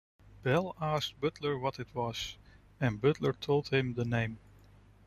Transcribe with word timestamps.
Bell 0.41 0.75
asked 0.81 1.19
Butler 1.21 1.59
what 1.59 1.79
it 1.79 1.93
was, 1.93 2.35
and 2.79 2.99
Butler 2.99 3.33
told 3.33 3.67
him 3.69 3.93
the 3.93 4.03
name. 4.03 4.39